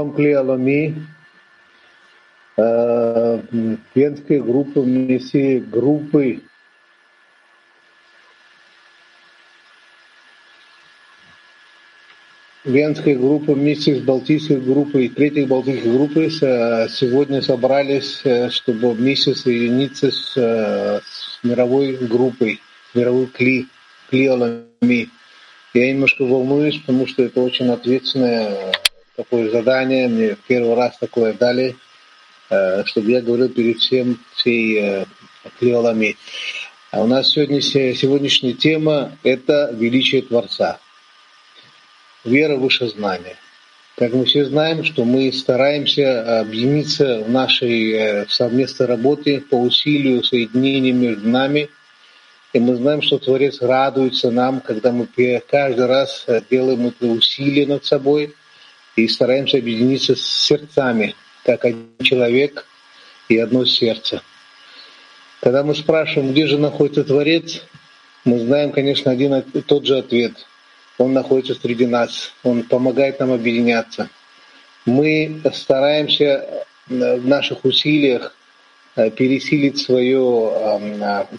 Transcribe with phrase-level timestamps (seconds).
[0.00, 1.06] Шалом Клиалами.
[3.94, 6.40] Венская группа вместе группы
[12.64, 20.10] Венская группа вместе с Балтийской группой и Третьей Балтийской группой сегодня собрались, чтобы вместе соединиться
[20.10, 22.60] с, с мировой группой,
[22.94, 23.68] мировой Кли,
[24.10, 25.08] Клиалами.
[25.72, 28.72] Я немножко волнуюсь, потому что это очень ответственное
[29.22, 30.08] такое задание.
[30.08, 31.76] Мне первый раз такое дали,
[32.46, 35.04] чтобы я говорил перед всем всей
[35.58, 36.16] Клиалами.
[36.90, 40.78] А у нас сегодня, сегодняшняя тема– это величие Творца–
[42.24, 43.36] вера выше знания.
[43.96, 50.92] Как мы все знаем, что мы стараемся объединиться в нашей совместной работе по усилию соединения
[50.92, 51.68] между нами.
[52.52, 55.06] И мы знаем, что Творец радуется нам, когда мы
[55.48, 58.34] каждый раз делаем это усилие над собой
[59.04, 62.66] и стараемся объединиться с сердцами, как один человек
[63.28, 64.22] и одно сердце.
[65.40, 67.62] Когда мы спрашиваем, где же находится Творец,
[68.24, 70.32] мы знаем, конечно, один и тот же ответ–
[71.00, 74.10] он находится среди нас, Он помогает нам объединяться.
[74.84, 78.36] Мы стараемся в наших усилиях
[79.16, 80.78] пересилить свое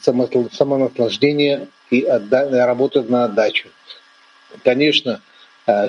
[0.01, 3.69] самонаслаждение и работать на отдачу.
[4.63, 5.21] Конечно,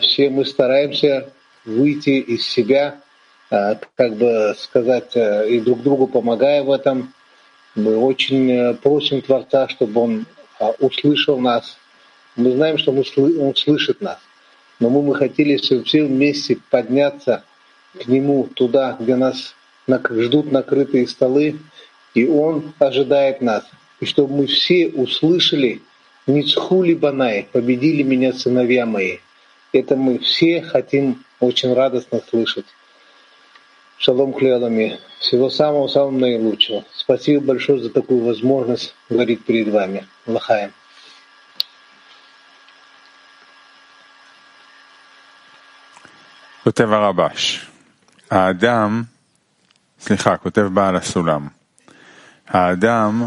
[0.03, 1.33] все мы стараемся
[1.65, 3.01] выйти из себя,
[3.51, 7.13] как бы сказать, и друг другу помогая в этом.
[7.75, 10.27] Мы очень просим Творца, чтобы Он
[10.79, 11.79] услышал нас,
[12.37, 13.05] мы знаем, что мы,
[13.39, 14.19] Он слышит нас.
[14.81, 17.45] Но мы бы хотели все вместе подняться
[17.99, 19.55] к Нему туда, где нас
[19.89, 21.59] ждут накрытые столы,
[22.15, 23.65] и Он ожидает нас.
[24.01, 25.83] И чтобы мы все услышали
[26.27, 29.19] «Ницхули банай, победили меня сыновья мои».
[29.73, 32.66] Это мы все хотим очень радостно слышать.
[33.98, 35.00] Шалом клялами.
[35.20, 36.86] Всего самого-самого наилучшего.
[36.94, 40.08] Спасибо большое за такую возможность говорить перед вами.
[40.26, 40.72] Лахаем.
[46.68, 47.68] כותב הרבש,
[48.30, 49.04] האדם,
[50.00, 51.48] סליחה, כותב בעל הסולם,
[52.48, 53.26] האדם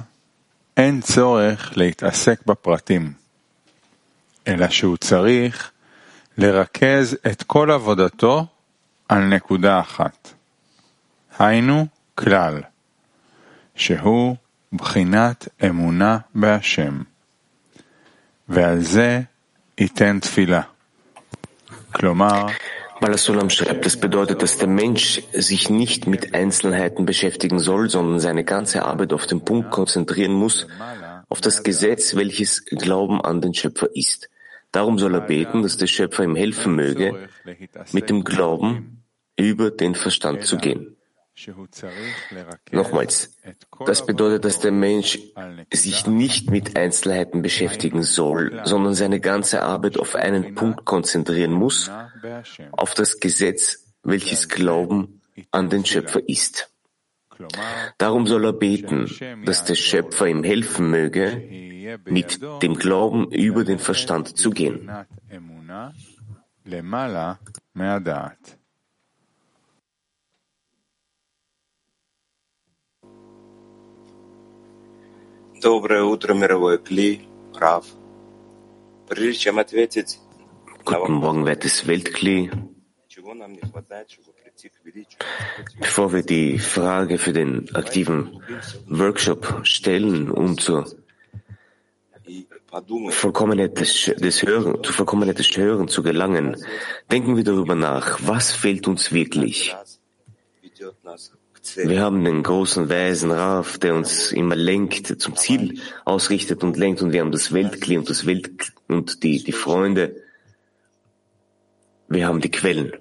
[0.76, 3.12] אין צורך להתעסק בפרטים,
[4.48, 5.72] אלא שהוא צריך
[6.38, 8.46] לרכז את כל עבודתו
[9.08, 10.32] על נקודה אחת.
[11.38, 12.62] היינו כלל,
[13.74, 14.36] שהוא
[14.72, 17.02] בחינת אמונה בהשם,
[18.48, 19.20] ועל זה
[19.78, 20.62] ייתן תפילה.
[21.92, 22.46] כלומר,
[23.00, 28.44] Malasulam schreibt, das bedeutet, dass der Mensch sich nicht mit Einzelheiten beschäftigen soll, sondern seine
[28.44, 30.66] ganze Arbeit auf den Punkt konzentrieren muss,
[31.30, 34.28] auf das Gesetz, welches Glauben an den Schöpfer ist.
[34.75, 37.29] Darum soll er beten, dass der Schöpfer ihm helfen möge,
[37.93, 39.05] mit dem Glauben
[39.37, 40.97] über den Verstand zu gehen.
[42.71, 43.37] Nochmals,
[43.85, 45.19] das bedeutet, dass der Mensch
[45.71, 51.89] sich nicht mit Einzelheiten beschäftigen soll, sondern seine ganze Arbeit auf einen Punkt konzentrieren muss,
[52.73, 56.69] auf das Gesetz, welches Glauben an den Schöpfer ist.
[57.97, 59.09] Darum soll er beten,
[59.45, 61.73] dass der Schöpfer ihm helfen möge,
[62.06, 64.90] mit dem Glauben über den Verstand zu gehen.
[75.60, 77.20] Доброе утро, мировой Кли,
[77.54, 77.86] Раф.
[79.08, 80.18] Прежде чем ответить
[80.84, 82.50] Guten Morgen, wertes Weltkli.
[85.78, 88.42] Bevor wir die Frage für den aktiven
[88.88, 90.86] Workshop stellen, um zur
[93.09, 96.57] Vollkommenheit des, des Hören, zu Vollkommenheit des Hören zu gelangen,
[97.09, 99.75] denken wir darüber nach, was fehlt uns wirklich?
[101.77, 107.01] Wir haben den großen weisen Raf, der uns immer lenkt, zum Ziel ausrichtet und lenkt,
[107.01, 110.21] und wir haben das Weltkli und das Welt und die, die Freunde.
[112.07, 112.91] Wir haben die Quellen.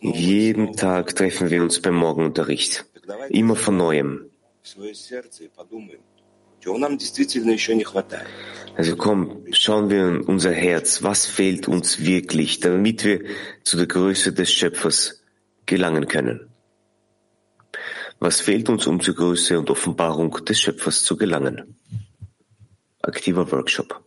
[0.00, 2.86] Jeden Tag treffen wir uns beim Morgenunterricht.
[3.28, 4.30] Immer von neuem.
[8.76, 13.24] Also komm, schauen wir in unser Herz, was fehlt uns wirklich, damit wir
[13.64, 15.22] zu der Größe des Schöpfers
[15.66, 16.48] gelangen können.
[18.18, 21.76] Was fehlt uns, um zur Größe und Offenbarung des Schöpfers zu gelangen?
[23.02, 24.02] Aktiver Workshop.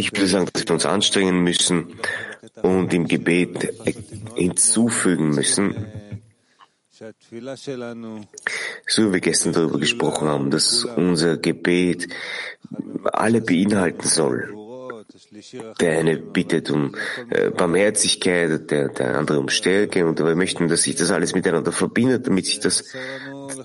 [0.00, 1.98] Ich würde sagen, dass wir uns anstrengen müssen
[2.62, 3.70] und im Gebet
[4.34, 5.74] hinzufügen müssen,
[8.86, 12.08] so wie wir gestern darüber gesprochen haben, dass unser Gebet
[13.04, 14.56] alle beinhalten soll.
[15.80, 16.94] Der eine bittet um
[17.28, 21.72] äh, Barmherzigkeit, der, der andere um Stärke und wir möchten, dass sich das alles miteinander
[21.72, 22.84] verbindet, damit sich das,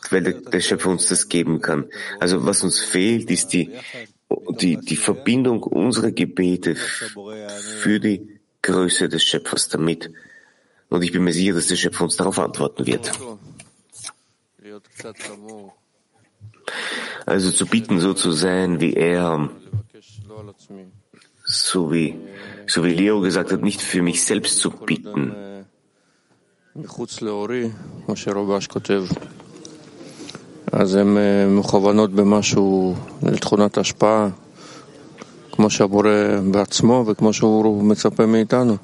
[0.09, 1.85] weil der, der Schöpfer uns das geben kann.
[2.19, 3.71] Also was uns fehlt, ist die,
[4.61, 10.11] die, die Verbindung unserer Gebete für die Größe des Schöpfers damit.
[10.89, 13.11] Und ich bin mir sicher, dass der Schöpfer uns darauf antworten wird.
[17.25, 19.49] Also zu bitten, so zu sein wie er,
[21.43, 22.15] so wie,
[22.67, 25.35] so wie Leo gesagt hat, nicht für mich selbst zu bitten.
[30.75, 31.16] אז הן
[31.48, 34.28] מכוונות במשהו לתכונת השפעה,
[35.52, 36.10] כמו שהבורא
[36.50, 38.76] בעצמו וכמו שהוא מצפה מאיתנו.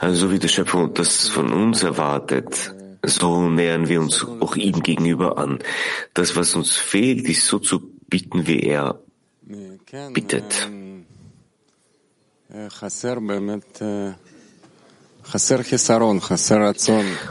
[0.00, 2.74] Also wie der Schöpfer das von uns erwartet,
[3.04, 5.58] so nähern wir uns auch ihm gegenüber an.
[6.14, 7.76] Das, was uns fehlt, ist so zu
[8.08, 9.00] bitten, wie er
[10.12, 10.68] bittet.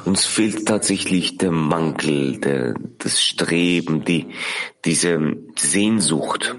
[0.05, 4.29] uns fehlt tatsächlich der Mankel, der, das Streben, die,
[4.85, 6.57] diese Sehnsucht.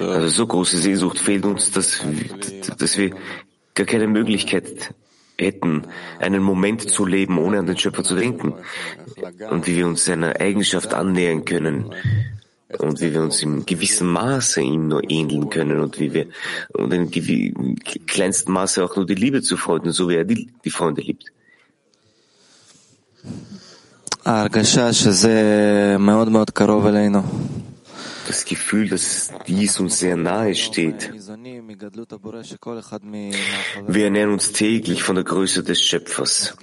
[0.00, 2.00] Also so große Sehnsucht fehlt uns, dass,
[2.78, 3.14] dass wir
[3.74, 4.94] gar keine Möglichkeit
[5.38, 5.86] hätten,
[6.18, 8.54] einen Moment zu leben, ohne an den Schöpfer zu denken.
[9.50, 11.94] Und wie wir uns seiner Eigenschaft annähern können,
[12.76, 16.26] und wie wir uns im gewissen Maße ihm nur ähneln können und wie wir
[16.74, 17.10] und in
[18.06, 21.32] kleinsten Maße auch nur die Liebe zu Freunden, so wie er die, die Freunde liebt.
[28.26, 31.10] Das Gefühl, dass dies uns sehr nahe steht.
[33.86, 36.54] Wir ernähren uns täglich von der Größe des Schöpfers.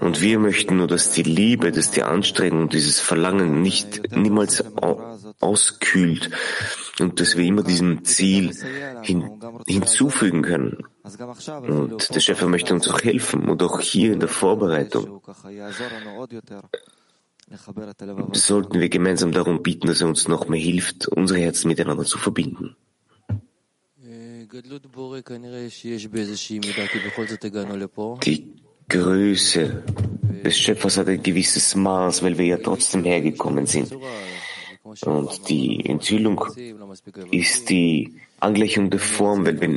[0.00, 4.64] Und wir möchten nur, dass die Liebe, dass die Anstrengung, dieses Verlangen nicht niemals
[5.40, 6.30] auskühlt
[6.98, 8.56] und dass wir immer diesem Ziel
[9.02, 10.78] hin, hinzufügen können.
[11.68, 15.20] Und der Schöpfer möchte uns auch helfen und auch hier in der Vorbereitung
[18.32, 22.16] sollten wir gemeinsam darum bieten, dass er uns noch mehr hilft, unsere Herzen miteinander zu
[22.16, 22.76] verbinden.
[28.20, 28.52] Die
[28.88, 29.82] Größe
[30.44, 33.96] des Schöpfers hat ein gewisses Maß, weil wir ja trotzdem hergekommen sind.
[35.06, 36.44] Und die Enthüllung
[37.30, 39.68] ist die Angleichung der Form, weil wir,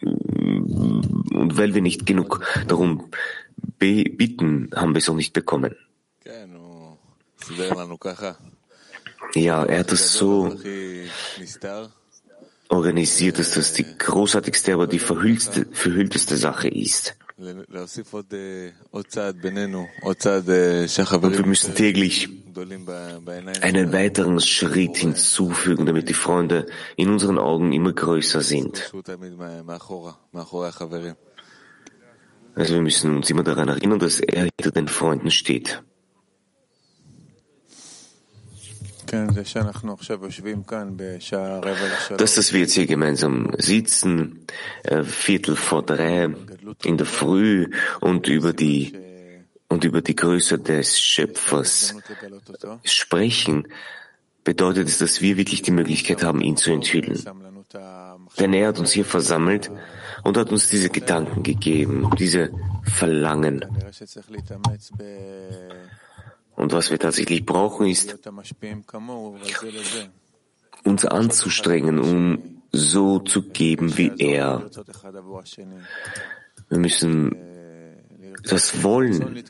[0.00, 3.10] und weil wir nicht genug darum
[3.78, 5.76] bitten, haben wir es auch nicht bekommen.
[9.34, 10.58] Ja, er hat es so
[12.68, 17.16] organisiert, dass das die großartigste, aber die verhüllteste, verhüllteste Sache ist.
[17.38, 17.66] Und
[21.36, 22.28] wir müssen täglich
[23.62, 28.92] einen weiteren Schritt hinzufügen, damit die Freunde in unseren Augen immer größer sind.
[32.56, 35.80] Also wir müssen uns immer daran erinnern, dass er hinter den Freunden steht.
[42.16, 44.46] Dass, dass wir jetzt hier gemeinsam sitzen,
[44.84, 46.28] äh, Viertel vor drei
[46.84, 48.92] in der Früh und über die
[49.68, 51.94] und über die Größe des Schöpfers
[52.84, 53.68] sprechen,
[54.42, 57.22] bedeutet es, dass wir wirklich die Möglichkeit haben, ihn zu enthüllen.
[58.38, 59.70] Denn er hat uns hier versammelt
[60.24, 62.50] und hat uns diese Gedanken gegeben, diese
[62.84, 63.64] Verlangen.
[66.58, 68.18] Und was wir tatsächlich brauchen, ist,
[70.84, 74.68] uns anzustrengen, um so zu geben wie er.
[76.68, 77.36] Wir müssen
[78.42, 79.44] das wollen,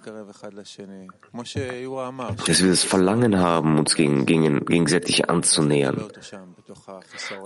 [2.46, 6.10] dass wir das Verlangen haben, uns gegen, gegen, gegenseitig anzunähern.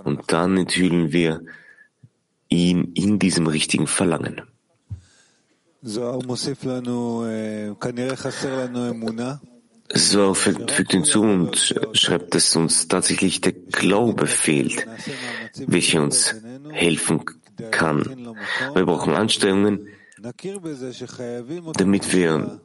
[0.03, 1.41] Und dann enthüllen wir
[2.49, 4.43] ihn in diesem richtigen Verlangen.
[9.95, 14.87] So fügt hinzu und schreibt, dass uns tatsächlich der Glaube fehlt,
[15.67, 16.35] welcher uns
[16.71, 17.23] helfen
[17.71, 18.35] kann.
[18.75, 19.89] Wir brauchen Anstrengungen,
[21.77, 22.61] damit wir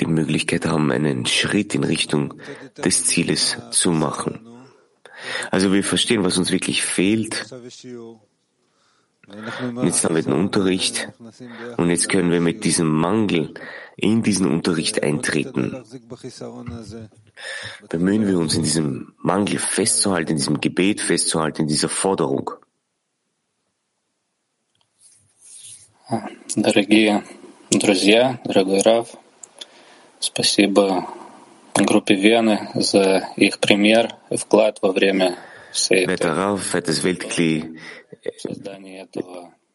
[0.00, 2.34] die Möglichkeit haben, einen Schritt in Richtung
[2.84, 4.40] des Zieles zu machen.
[5.50, 7.46] Also wir verstehen, was uns wirklich fehlt.
[9.27, 11.09] Und jetzt haben wir den Unterricht
[11.75, 13.53] und jetzt können wir mit diesem Mangel
[13.97, 15.83] in diesen Unterricht eintreten.
[17.89, 22.51] Bemühen wir uns in diesem Mangel festzuhalten, in diesem Gebet festzuhalten, in dieser Forderung.
[26.55, 27.21] Дорогие
[27.69, 29.17] друзья, дорогой Раф,
[30.21, 31.05] спасибо
[31.75, 35.37] группе Вены за их пример и вклад во время
[35.71, 37.67] всей этой создания этого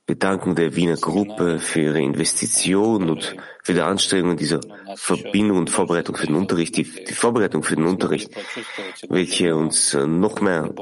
[0.10, 4.62] wir danken der Wiener Gruppe für ihre Investition und für die Anstrengungen dieser
[4.96, 8.32] Verbindung und Vorbereitung für den Unterricht, die, die Vorbereitung für den Unterricht,
[9.10, 10.74] welche uns äh, noch mehr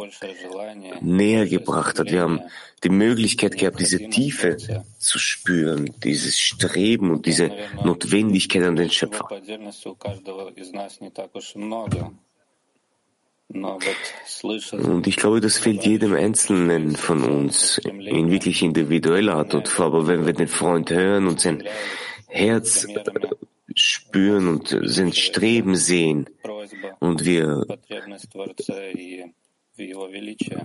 [1.02, 2.12] näher gebracht hat.
[2.12, 2.42] Wir haben
[2.84, 4.58] die Möglichkeit gehabt, diese Tiefe
[5.00, 7.50] zu spüren, dieses Streben und diese
[7.84, 9.28] Notwendigkeit an den Schöpfer.
[14.74, 19.94] Und ich glaube, das fehlt jedem Einzelnen von uns in wirklich individueller Art und Form.
[19.94, 21.64] Aber wenn wir den Freund hören und sein
[22.28, 22.88] Herz
[23.76, 26.30] spüren und sein Streben sehen
[27.00, 27.66] und wir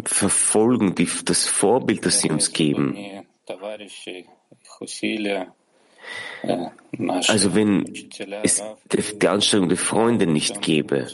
[0.05, 2.97] verfolgen die, das Vorbild, das sie uns geben,
[7.29, 7.85] also wenn
[8.43, 8.63] es
[9.19, 11.09] die Anstrengung der Freunde nicht gäbe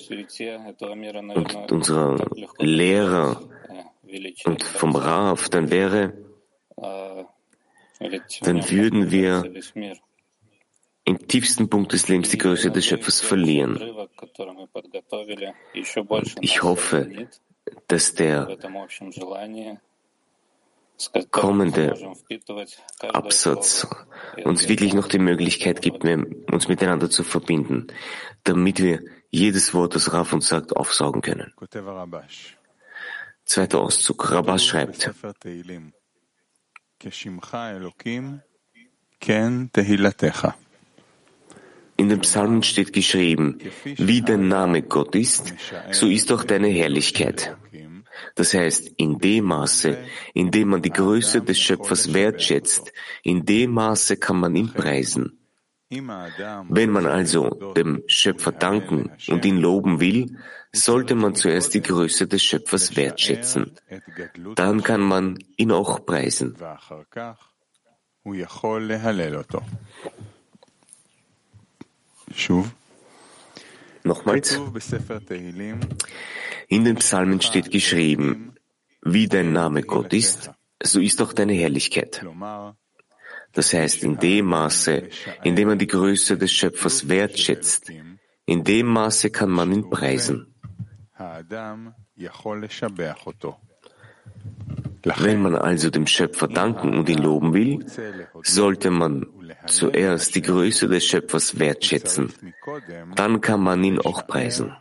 [1.34, 2.24] und unserer
[2.58, 3.42] Lehrer
[4.44, 6.12] und vom Rav, dann wäre,
[6.76, 9.52] dann würden wir
[11.04, 13.76] im tiefsten Punkt des Lebens die Größe des Schöpfers verlieren.
[16.08, 17.28] Und ich hoffe,
[17.88, 18.58] dass der
[21.30, 21.94] kommende
[23.00, 23.86] Absatz
[24.44, 27.88] uns wirklich noch die Möglichkeit gibt, uns miteinander zu verbinden,
[28.44, 29.00] damit wir
[29.30, 31.52] jedes Wort, das Raf uns sagt, aufsaugen können.
[33.44, 34.30] Zweiter Auszug.
[34.32, 35.10] Rabbas schreibt,
[41.98, 45.54] in den Psalmen steht geschrieben, wie der Name Gott ist,
[45.92, 47.56] so ist auch deine Herrlichkeit.
[48.34, 49.98] Das heißt, in dem Maße,
[50.34, 52.92] in dem man die Größe des Schöpfers wertschätzt,
[53.22, 55.38] in dem Maße kann man ihn preisen.
[55.88, 60.36] Wenn man also dem Schöpfer danken und ihn loben will,
[60.72, 63.76] sollte man zuerst die Größe des Schöpfers wertschätzen.
[64.56, 66.56] Dann kann man ihn auch preisen.
[74.06, 74.60] Nochmals.
[76.68, 78.54] In den Psalmen steht geschrieben,
[79.02, 80.50] wie dein Name Gott ist,
[80.82, 82.24] so ist auch deine Herrlichkeit.
[83.52, 85.08] Das heißt, in dem Maße,
[85.42, 87.90] in dem man die Größe des Schöpfers wertschätzt,
[88.44, 90.54] in dem Maße kann man ihn preisen.
[95.18, 97.86] Wenn man also dem Schöpfer danken und ihn loben will,
[98.42, 99.26] sollte man
[99.66, 102.32] zuerst die Größe des Schöpfers wertschätzen
[103.14, 104.72] dann kann man ihn auch preisen.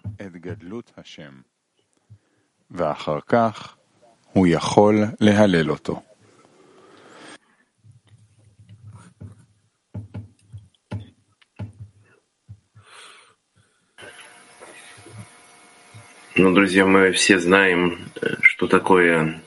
[16.37, 19.41] Ну, друзья, мы все знаем, э, что такое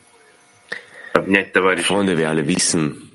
[1.13, 1.87] обнять товарища.
[1.87, 3.13] Freunde, wir alle wissen,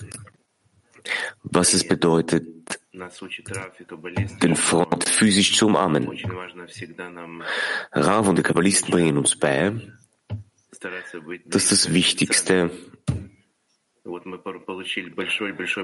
[1.41, 2.62] was es bedeutet,
[2.93, 6.07] den Freund physisch zu umarmen.
[7.91, 9.73] Rav und die Kabbalisten bringen uns bei,
[11.45, 12.69] dass das Wichtigste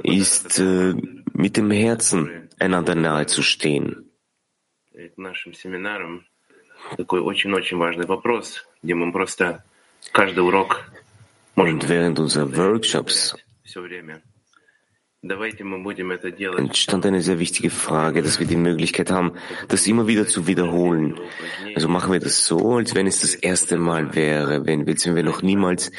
[0.03, 0.93] ist, äh,
[1.33, 4.11] mit dem Herzen einander nahe zu stehen.
[11.55, 13.35] Und während unserer Workshops
[15.21, 19.33] entstand eine sehr wichtige Frage, dass wir die Möglichkeit haben,
[19.67, 21.19] das immer wieder zu wiederholen.
[21.75, 25.41] Also machen wir das so, als wenn es das erste Mal wäre, wenn, wir noch
[25.41, 25.91] niemals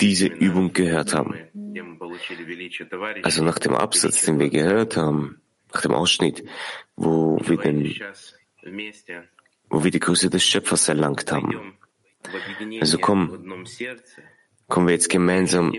[0.00, 1.34] diese Übung gehört haben.
[3.24, 5.40] Also nach dem Absatz, den wir gehört haben,
[5.72, 6.44] nach dem Ausschnitt,
[6.94, 7.92] wo wir den,
[9.70, 11.74] wo wir die Größe des Schöpfers erlangt haben.
[12.80, 13.44] Also komm,
[14.68, 15.72] kommen wir jetzt gemeinsam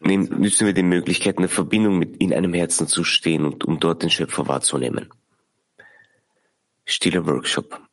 [0.00, 4.02] nützen wir die Möglichkeit, eine Verbindung mit in einem Herzen zu stehen und um dort
[4.02, 5.10] den Schöpfer wahrzunehmen.
[6.84, 7.85] Stiller Workshop.